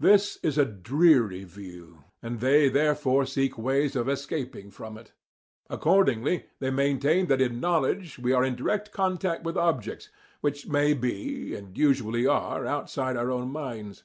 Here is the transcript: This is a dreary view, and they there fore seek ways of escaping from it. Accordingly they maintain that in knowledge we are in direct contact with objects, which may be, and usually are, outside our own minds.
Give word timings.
This 0.00 0.36
is 0.42 0.58
a 0.58 0.64
dreary 0.64 1.44
view, 1.44 2.02
and 2.22 2.40
they 2.40 2.68
there 2.68 2.96
fore 2.96 3.24
seek 3.24 3.56
ways 3.56 3.94
of 3.94 4.08
escaping 4.08 4.68
from 4.72 4.98
it. 4.98 5.12
Accordingly 5.68 6.46
they 6.58 6.70
maintain 6.72 7.26
that 7.28 7.40
in 7.40 7.60
knowledge 7.60 8.18
we 8.18 8.32
are 8.32 8.42
in 8.44 8.56
direct 8.56 8.90
contact 8.90 9.44
with 9.44 9.56
objects, 9.56 10.08
which 10.40 10.66
may 10.66 10.92
be, 10.92 11.54
and 11.54 11.78
usually 11.78 12.26
are, 12.26 12.66
outside 12.66 13.16
our 13.16 13.30
own 13.30 13.52
minds. 13.52 14.02